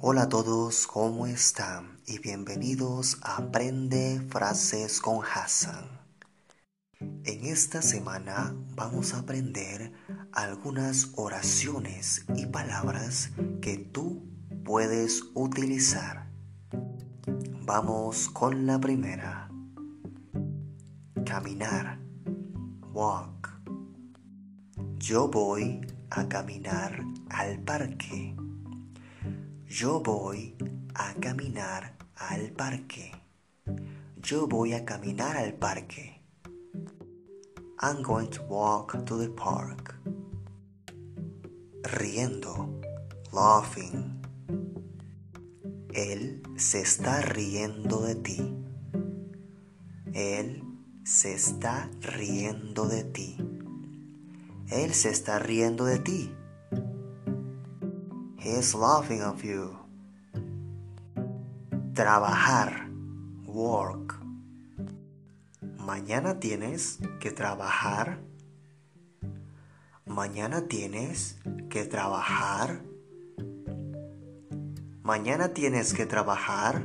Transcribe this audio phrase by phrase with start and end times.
[0.00, 1.98] Hola a todos, ¿cómo están?
[2.06, 5.88] Y bienvenidos a Aprende Frases con Hassan.
[7.00, 9.92] En esta semana vamos a aprender
[10.30, 14.22] algunas oraciones y palabras que tú
[14.64, 16.30] puedes utilizar.
[17.66, 19.50] Vamos con la primera.
[21.26, 21.98] Caminar.
[22.92, 23.50] Walk.
[24.98, 25.80] Yo voy
[26.10, 28.36] a caminar al parque.
[29.68, 30.56] Yo voy
[30.94, 33.12] a caminar al parque.
[34.16, 36.22] Yo voy a caminar al parque.
[37.78, 39.94] I'm going to walk to the park.
[41.82, 42.80] Riendo,
[43.30, 44.22] laughing.
[45.92, 48.54] Él se está riendo de ti.
[50.14, 50.62] Él
[51.04, 53.36] se está riendo de ti.
[54.70, 56.34] Él se está riendo de ti.
[58.40, 59.76] He's laughing of you.
[61.92, 62.88] Trabajar.
[63.46, 64.14] Work.
[65.78, 68.20] Mañana tienes que trabajar.
[70.06, 71.36] Mañana tienes
[71.68, 72.80] que trabajar.
[75.02, 76.84] Mañana tienes que trabajar.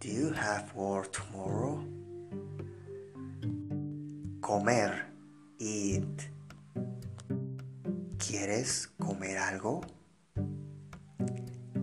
[0.00, 1.84] Do you have work tomorrow?
[4.40, 5.04] Comer.
[5.58, 6.30] Eat.
[8.18, 9.80] ¿Quieres comer algo?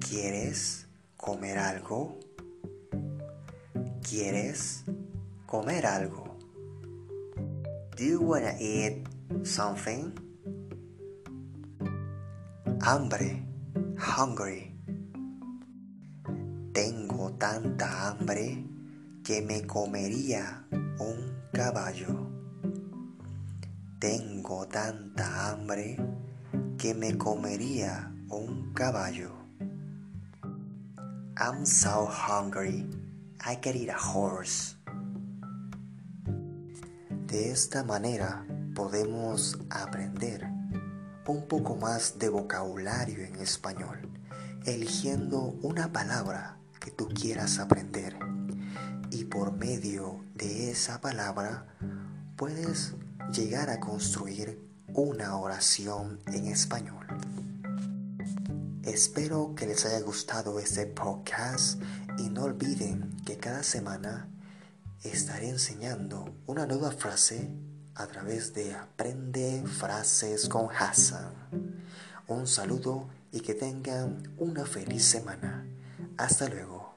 [0.00, 2.18] ¿Quieres comer algo?
[4.02, 4.84] ¿Quieres
[5.46, 6.36] comer algo?
[7.96, 9.06] Do you wanna eat
[9.44, 10.12] something?
[12.82, 13.46] Hambre,
[13.96, 14.74] hungry.
[16.72, 18.66] Tengo tanta hambre
[19.22, 20.66] que me comería
[20.98, 22.28] un caballo.
[24.00, 26.13] Tengo tanta hambre
[26.84, 29.32] que me comería un caballo.
[31.34, 32.84] I'm so hungry,
[33.40, 34.76] I could eat a horse.
[37.26, 38.44] De esta manera
[38.74, 40.46] podemos aprender
[41.26, 44.06] un poco más de vocabulario en español,
[44.66, 48.18] eligiendo una palabra que tú quieras aprender.
[49.10, 51.66] Y por medio de esa palabra
[52.36, 52.94] puedes
[53.32, 57.04] llegar a construir una oración en español.
[58.84, 61.82] Espero que les haya gustado este podcast
[62.16, 64.28] y no olviden que cada semana
[65.02, 67.50] estaré enseñando una nueva frase
[67.96, 71.34] a través de Aprende Frases con Hassan.
[72.28, 75.66] Un saludo y que tengan una feliz semana.
[76.16, 76.94] Hasta luego.